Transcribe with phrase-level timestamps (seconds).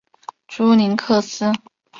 [0.47, 1.45] 绪林克斯。